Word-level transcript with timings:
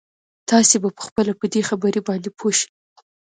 تاسې 0.49 0.75
به 0.83 0.89
خپله 1.07 1.31
په 1.39 1.45
دې 1.53 1.61
خبره 1.69 1.99
باندې 2.07 2.29
پوه 2.37 2.51
شئ. 2.59 2.67